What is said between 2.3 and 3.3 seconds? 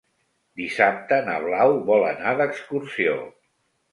d'excursió.